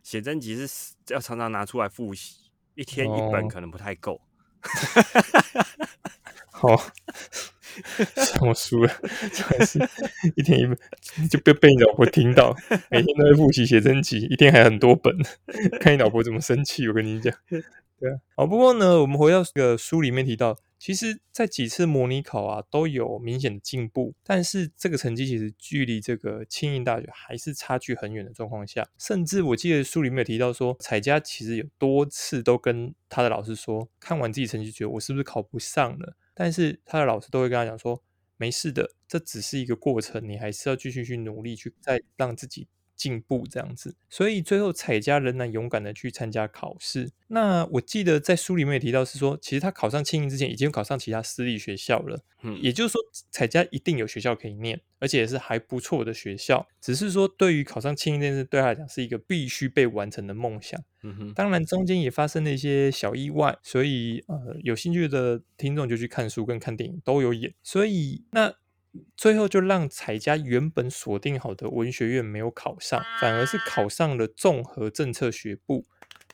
[0.01, 4.21] 写真集是要常常拿出来复习，一天一本可能不太够。
[6.51, 6.91] 好，
[8.15, 8.91] 算我输了，
[9.31, 9.79] 真是
[10.35, 10.77] 一天一本
[11.29, 12.55] 就被被你老婆听到，
[12.89, 15.15] 每天都在复习写真集，一天还很多本，
[15.79, 16.87] 看你老婆怎么生气。
[16.87, 18.19] 我跟你讲，对啊。
[18.35, 20.57] 好，不过呢，我们回到这个书里面提到。
[20.79, 38.01] 其实，在几次模拟考啊，都有明显的进步，但是这个成绩其实距离这个庆应大学还是差距很远的状况下，甚至我记得书里面有提到说，彩佳其实有多次都跟他的老师说，看完自己成绩，觉得我是不是考不上了，但是他的老师都会跟他讲说，
[38.37, 42.67] 没事的，这只是一个过程，你还是要继续去努力，去再让自己。
[42.95, 47.11] 进步这样子，所以最后彩家仍然勇敢的去参加考试。
[47.27, 52.19] 那我记得在书里面也提到是说，其实他考上庆应之前已经考上其他私立学校了。
[52.43, 53.01] 嗯，也就是说
[53.31, 56.67] 彩家一定有学校可以念，而且也是还不错的学校。
[56.79, 60.79] 只是说对于考上庆应这件事，对他来讲是一个必须被完成的梦想。
[61.01, 67.53] 嗯哼，当然中间也发生了一些小意外，所以呃有兴趣的听众就去看书跟看电影都有演。
[67.63, 68.53] 所以那。
[69.17, 75.85] 最后就让彩家原本锁定好的文学院没有考上，反而是考上了综合政策学部。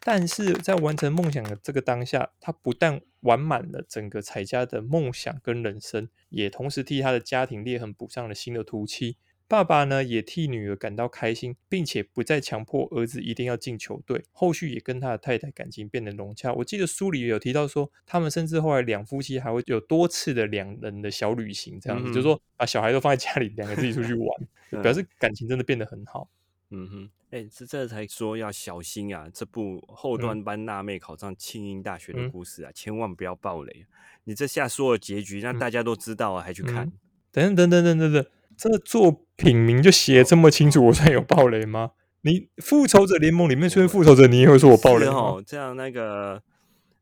[0.01, 9.17] 但是在完成梦想的这个当下，他不但完满了整个彩家的梦想跟人生，也同时替他的家庭裂痕补上了新的涂漆。
[9.49, 14.23] 爸爸呢也替女儿感到开心，并且不再强迫儿子一定要进球队。
[14.31, 16.53] 后续也跟他的太太感情变得融洽。
[16.53, 24.47] 我记得书里有提到说，他们甚至后来两夫妻还会有多次的两人的小旅行，这样子，就是说把小孩都放在家里，两个自己出去玩，
[24.83, 26.29] 表示感情真的变得很好。
[26.69, 29.27] 嗯哼，哎，这这才说要小心啊！
[29.33, 33.87] 这部后段班辣妹考上庆应大学的故事啊，千万不要暴雷。
[34.25, 36.91] 你这下说了结局，让大家都知道了，还去看？
[37.31, 38.23] 等等等等等等。
[38.59, 41.91] 这作品名就写这么清楚，我算有暴雷吗？
[42.21, 45.41] 你复仇者联盟里面出现复仇者，你也会说我暴雷哦？
[45.47, 46.41] 这样那个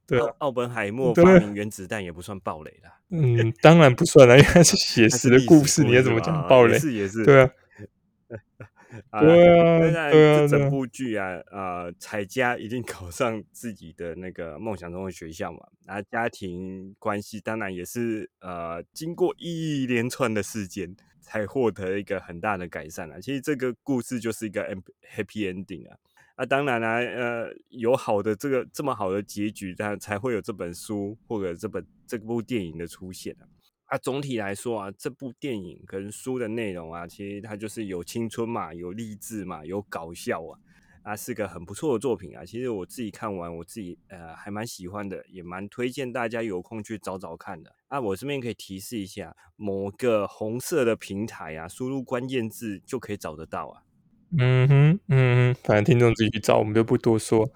[0.06, 3.00] 对奥本海默发明原子弹也不算暴雷啦。
[3.10, 6.78] 嗯，当然不算了，因为是 写实的故事，你要怎么讲暴雷？
[6.78, 7.50] 是也是 对啊。
[9.20, 9.80] 对啊，
[10.12, 20.96] 对啊，这整部剧啊，呃，彩家一定考上自己的那个梦想中的学校嘛，然后家庭关系当然也是呃，经过一连串的事件
[21.28, 23.20] 才获得一个很大的改善啊。
[23.20, 24.63] 其实这个故事就是一个
[25.13, 25.98] happy ending 啊，
[26.36, 33.44] 啊，当然啦，呃，有好的这个这么好的结局，它才会有这本书或者这本这部电影的出现啊。
[33.88, 40.60] 啊，总体来说啊，这部电影跟书的内容啊，其实它就是有青春嘛，有励志嘛，有搞笑啊，
[41.08, 42.43] 啊，是个很不错的作品啊。
[42.43, 47.72] 其实我自己看完，我自己呃还蛮喜欢的，也蛮推荐大家有空去找找看的。
[47.88, 53.84] 啊，我这边可以提示一下，某个红色的平台啊，输入关键字就可以找得到啊。
[54.38, 57.50] 嗯哼，嗯哼，反正听众自己去找，我们就不多说，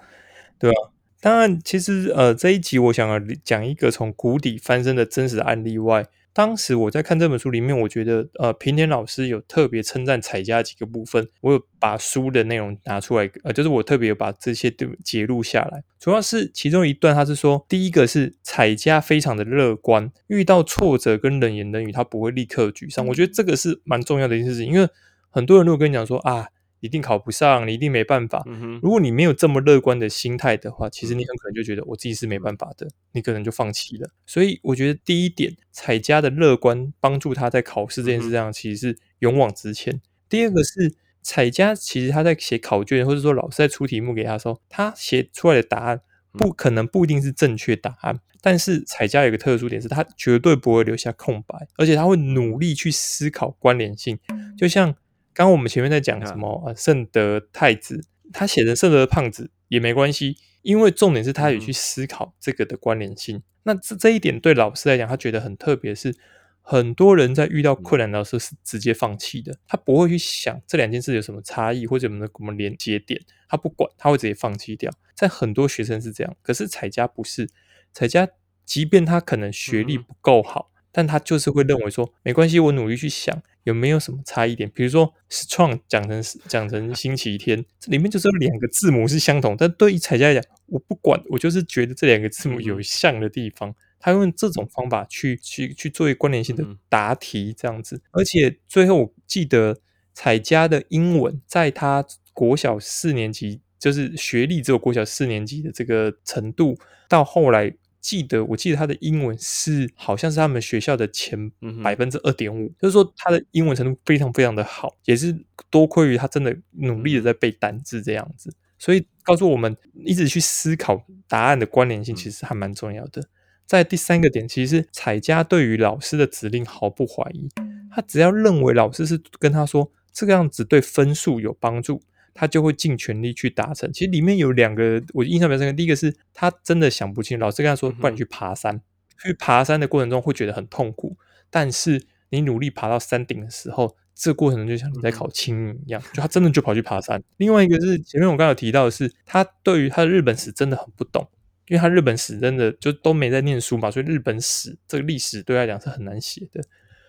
[0.57, 0.93] 对吧？
[1.19, 6.07] 当然，其实呃这一集我想要讲一个从谷底翻身的真实案例外。
[6.33, 15.83] 当时我在看这本书里面，我觉得呃平田老师有特别称赞彩家几个部分，我有把书的内容拿出来，呃，就是我特别把这些都截录下来。
[15.99, 23.05] 主要是其中一段，他是说，第一个是彩家非常的乐观，遇到挫折跟冷言冷语，他不会立刻沮丧。
[23.07, 24.87] 我觉得这个是蛮重要的一件事情，因为
[25.29, 26.47] 很多人如果跟你讲说啊。
[26.81, 28.43] 一定考不上，你一定没办法。
[28.81, 34.09] 如果你没有这么乐观的心态的话，其实你很可能就觉得我自己是没办法的，你可能就放弃了。
[34.25, 40.01] 所以我觉得第一点，彩家的乐观帮助他在考试这件事上其实是勇往直前。
[40.27, 46.01] 第二个是彩家，其实他在写考卷或者说老师在出题目给他的时候，他写出来的答案
[46.33, 48.19] 不可能不一定是正确答案。
[48.41, 54.17] 但是彩家有个特殊点是，他绝对不会留下空白，而且他会努力去思考关联性，
[54.57, 54.95] 就像。
[55.33, 56.73] 刚刚我们前面在讲什么啊？
[56.75, 63.43] 圣德太子他写的圣德胖子也没关系，因为重点是他有去思考这个的关联性。
[63.63, 66.15] 那这这一点对老师来讲，他觉得很特别，是
[66.61, 74.91] 很多人在遇到困难的时候是直接放弃的，他不会去想这两件事有什么差异或者什么什么连接点，他不管，他会直接放弃掉。
[75.15, 77.49] 在很多学生是这样，可是彩家不是，
[77.93, 78.27] 彩家
[78.65, 80.70] 即便他可能学历不够好。
[80.91, 84.69] 但他就是会认为说没关系，我努力去想有没有什么差异点。
[84.73, 93.73] 比如说，strong 讲成讲成星期天，这里面就是有两个字母是相同，但对于彩家来讲，我不管，我就是觉得这两个字母有像的地方。
[94.03, 98.01] 他用这种方法去去去做一个关联性的答题，这样子。
[98.11, 99.77] 而且最后我记得
[100.13, 107.73] 彩家的英文，在他国小四年级，就是学历只有国小四年级的这个程度，到后来。
[108.01, 111.51] 记得，我记得他的英文是好像是他们学校的前
[111.83, 115.33] 百分之二点五，就是说他的英文程度非常非常的好，也是
[115.69, 118.53] 多亏于他真的努力的在背单字这样子。
[118.79, 123.23] 所以告诉我们，一直去思考答案的关联性，其实还蛮重要的。
[123.67, 127.47] 在第三个点，其实彩家对于老师的指令毫不怀疑，
[127.89, 132.01] 他只要认为老师是跟他说这个样子对分数有帮助，
[132.33, 133.91] 他就会尽全力去达成。
[133.91, 138.81] 其实里面有两个我印象比较深刻，第一个是他真的想不清，老师跟他说，不然你去爬山，
[139.21, 141.17] 去爬山的过程中会觉得很痛苦，
[141.49, 147.21] 但是你努力爬到山顶的时候，这过程中就像你在考清明一样，就他真的就跑去爬山。
[147.37, 151.27] 另外一个是前面我刚刚有提到的是，他对于他的日本史真的很不懂。
[151.67, 156.61] 因为他日本史真的就都没在念书嘛，所以日本史这个历史对他讲是很难写的。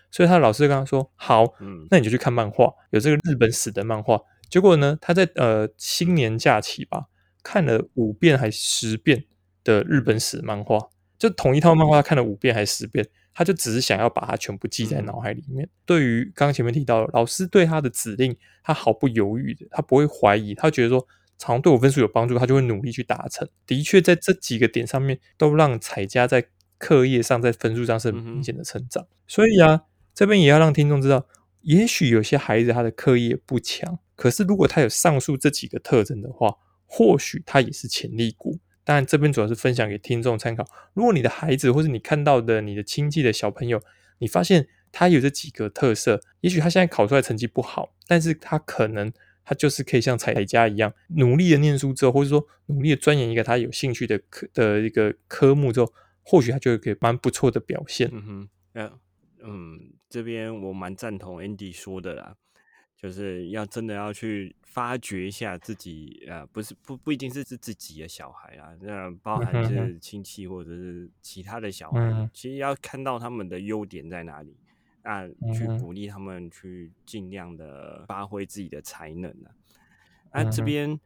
[0.09, 1.43] 所以他老师跟他说：“好，
[1.91, 4.17] 那你就去看漫画，有这个日本史的漫画。”
[4.53, 7.07] 结果呢，他在呃新年假期吧，
[7.41, 9.25] 看了五遍还十遍
[9.63, 10.77] 的日本史漫画，
[11.17, 15.67] 就同一套漫画，看了五遍还十遍，他就只是想要把它全部记在脑海里面。
[15.87, 21.07] 对于刚刚前面提到老师对他的指令，他毫不犹豫的，他不会怀疑，他觉得说。
[21.39, 23.49] 常对我分数有帮助，他就会努力去达成。
[23.65, 26.45] 的确，在这几个点上面，都让彩家在
[26.77, 29.07] 课业上、在分数上是明显的成长。
[29.27, 29.81] 所以啊，
[30.13, 31.25] 这边也要让听众知道，
[31.63, 36.55] 也许有些孩子他的课业不强，可是如果他有上述这几个特征的话，
[36.85, 38.59] 或许他也是潜力股。
[38.83, 40.63] 当然，这边主要是分享给听众参考。
[40.93, 43.81] 如果你的孩子或者你看到的你的亲戚的小朋友，
[44.19, 49.11] 你发现他有这几个特色，也许他现在考出来成绩不好，但是他可能。
[49.45, 58.09] 他就是可以像彩彩家一样努力的念书之后，或者说努力的钻研一个他有兴趣的科的一个科目之后，或许他就可以蛮不错的表现。
[58.13, 58.49] 嗯哼，
[59.43, 59.79] 嗯，
[60.13, 62.35] 这边我蛮赞同 Andy 说的啦，
[62.95, 74.55] 就是要真的要去发掘一下自己呃，不是不不一定是是自己的小孩啦，那包含是亲戚或者是其他的小孩，其实要看到他们的优点在哪里。
[75.01, 79.49] 那，去鼓励他们去尽量的发挥自己的才能啊。
[80.29, 80.99] 啊，这边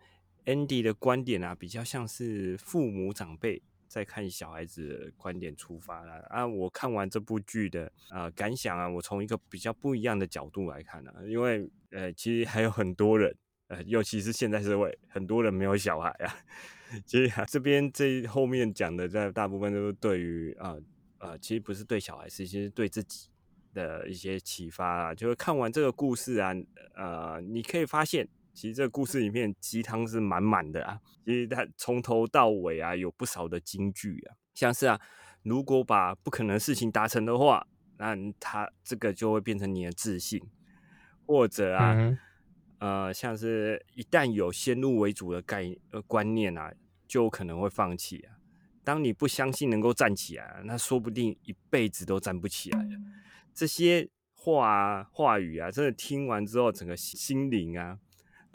[0.44, 6.46] Andy 的观点啊，比较像是父母长辈在看小孩子观点出发了啊。
[6.46, 13.36] 我看完这部剧的啊感想啊，我从一个比较不一样的角度来看呢，因为呃，其实还有很多人
[13.68, 16.36] 呃，尤其是现在社会，很多人没有小孩啊。
[17.06, 20.76] 其实这边这后面讲的，在大部分都是对于啊
[21.18, 23.30] 啊，其实不是对小孩，是其实对自己。
[23.74, 26.52] 的一些启发啊，就是看完这个故事啊，
[26.96, 28.28] 呃，你可以发现，
[28.58, 31.00] 其实这个故事里面鸡汤是满满的啊。
[31.24, 35.00] 其实它从头到尾啊，有不少的金句啊，像是啊，
[35.44, 37.68] 如果把不可能事情达成的话，
[38.00, 40.42] 那它这个就会变成你的自信，
[41.28, 42.18] 或者啊，
[42.80, 46.74] 呃，像是一旦有先入为主的概呃观念啊，
[47.08, 48.38] 就可能会放弃啊。
[48.84, 52.90] 当你不相信能够站起来，那说不定一辈子都站不起来了。
[53.54, 58.00] 这些话啊、话语啊，真的听完之后，整个心灵啊，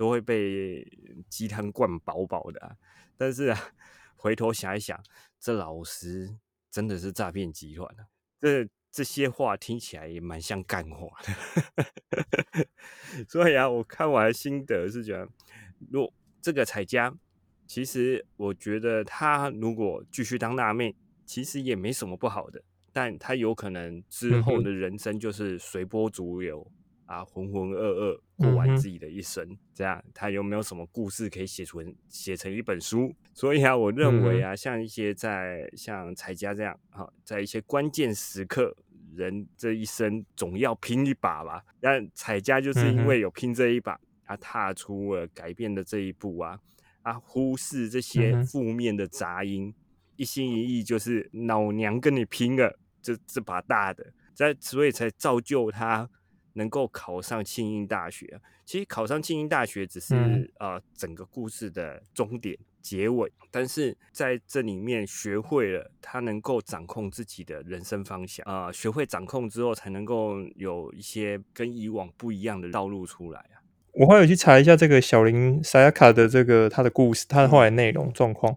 [0.03, 0.85] 都会被
[1.29, 2.59] 鸡汤灌饱饱的。
[2.59, 2.77] 啊。
[3.17, 3.73] 但是啊，
[4.17, 5.01] 回头想一想，
[5.39, 6.37] 这老师
[6.73, 8.09] 真的是诈骗集团啊！
[8.41, 12.67] 这这些话听起来也蛮像干话的。
[13.31, 15.29] 所以啊，我看完心得是觉得，
[15.89, 17.15] 若这个彩家，
[17.69, 22.61] 其实我觉得他如果继续当辣妹，其实也没什么不好的。
[22.93, 26.69] 但他有可能之后的人生就是随波逐流
[27.13, 33.15] 啊，浑浑噩噩过完自己的一生，这样他有没有什么故事可以写成写成一本书？
[33.35, 38.75] 所以啊，我认为啊，像一些在像彩家这样啊，在一些关键时刻，
[39.15, 41.63] 人这一生总要拼一把吧。
[41.79, 46.59] 但彩家就是因为有拼这一把，他踏出了改变的这一步啊，
[47.03, 49.75] 啊，忽视这些负面的杂音，
[50.17, 52.79] 一心一意就是老娘跟你拼了。
[53.03, 56.09] 这这把大的，在所以才造就他
[56.55, 58.41] 能够考上庆应大学。
[58.65, 60.15] 其实考上庆应大学只是
[60.59, 73.61] 呃整个故事的终点结尾，但是在这里面学会了他能够掌控自己的人生方向啊，学会掌控之后，才能够有一些跟以往不一样的道路出来啊。
[73.93, 78.57] 我后来去查一下这个小林沙亚卡的这个他的故事，他的后来内容状况。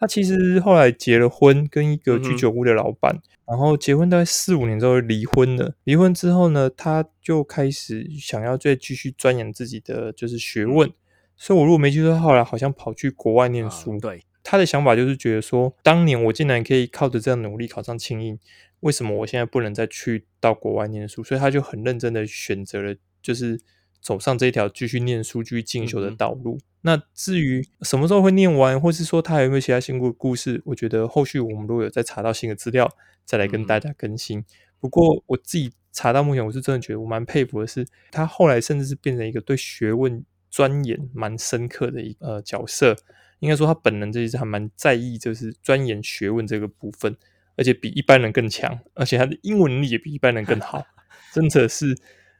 [0.00, 5.74] 他其实后来结了婚，跟一个居酒屋的老板，然后结婚大概四五年之后离婚了。
[5.84, 10.90] 离婚之后呢，他就开始想要再继续钻研自己的就是学问。
[11.36, 13.98] 所以我如果没记错，后来好像跑去国外念书。
[14.00, 18.38] 对，他的想法就是觉得说，当年我竟然可以靠着这样努力考上清英，
[18.80, 21.22] 为什么我现在不能再去到国外念书？
[21.22, 23.60] 所以他就很认真的选择了，就是。
[24.00, 26.58] 走上这一条继续念书、继续进修的道路。
[26.82, 32.90] 那至于什么时候会念完，或是说他有没有其他新故故事，我觉得后续我们如果有再查到新的资料，
[33.24, 34.44] 再来跟大家更新。
[34.78, 42.96] 不过我自己查到目前，我是真的觉得我蛮佩服的是，他后来甚至是变成一个对学问钻研蛮深刻的一呃角色。
[43.40, 47.16] 应该说他本人这一次还蛮在意，就是钻研学问这个部分，
[47.56, 50.84] 而且比一般人更强，而且他的英文能力也比一般人更好，
[51.32, 51.96] 真的是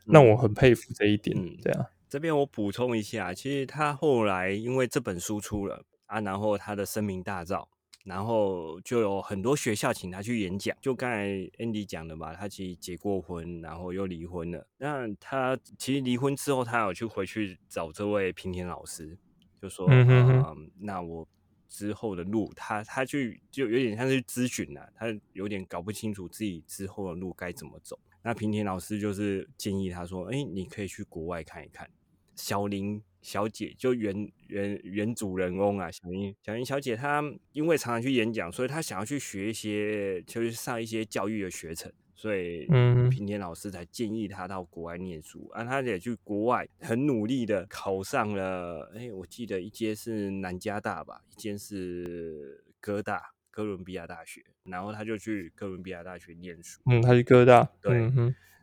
[0.06, 1.36] 让我很佩服这一点。
[1.62, 7.66] 对啊，这边我补充一下，其实他后来因为这本书出了啊，然后他的声名大噪。
[8.02, 11.28] 然后就有很多学校请他去演讲，就刚才
[11.58, 14.66] Andy 讲的嘛，他其实结过婚，然后又离婚了。
[14.78, 19.18] 那他其实离婚之后，他有去回去找这位平田老师，
[19.60, 21.28] 就说：“嗯，那我
[21.68, 27.98] 之后的路，他他去就有点像是咨询了，他有点搞不清楚自己之后的路该怎么走。
[28.22, 31.88] 那平田老师就是建议他说：，哎，你可以去国外看一看，
[32.34, 45.62] 小林。”小姐就原原原主人翁啊，小林小林小姐，她因为常常去演讲，所以她想要去学一些，就是上一些教育的学程，所以嗯平田老师才建议她到国外念书啊。
[45.62, 56.80] 她也去国外很努力的考上了，哎，我记得一间是南加大吧，一间是哥大哥伦比亚大学，然后他就去哥伦比亚大学念书。
[56.90, 58.10] 嗯，他去哥大，对，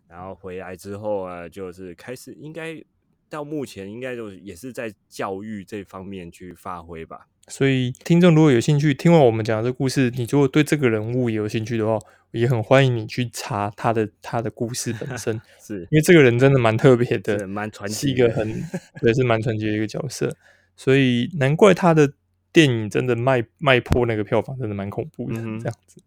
[0.08, 2.84] 然后回来之后啊，就是开始应该。
[3.30, 7.28] 到目前应该就也是在教育这方面去发挥吧。
[7.50, 12.00] 所以听众如果有兴趣听完我们讲的这故事，你如果对这个人物有兴趣的话，
[12.32, 18.48] 也很欢迎你去查他的他的故事本身， 是因为这个人真的蛮特别的，蛮传奇，是一个很
[19.04, 20.34] 也是蛮传奇的一个角色。
[20.78, 22.14] 所以难怪他的
[22.58, 26.02] 电影真的卖卖破那个票房，真的蛮恐怖的这样子。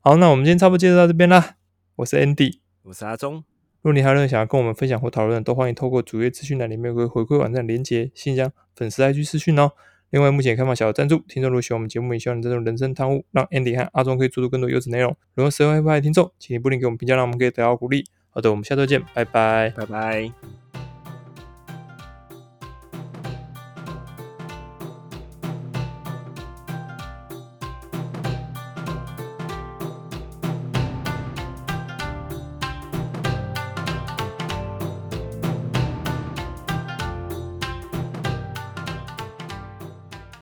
[0.00, 1.56] 好，那我们今天差不多介绍到这边啦。
[1.96, 3.34] 我是 Andy，我是阿忠。
[3.34, 3.42] 如
[3.82, 9.72] 果你还有任何想要跟我们分享或讨论的，都欢迎透过主页资讯栏里面有个回馈网站连接，信箱、粉丝 IG 私讯哦。
[10.08, 15.14] 另外，目前开放小额赞助，听众如果喜欢我们节目，也希望你这种人生贪污，让 Andy 和阿忠可以做出更多优质内容。
[15.34, 18.06] 如果喜欢 h i 的听众，请你不吝给我们评价，让我们可以得到鼓励。
[18.30, 20.63] 好的，我们下周见，拜拜，拜拜。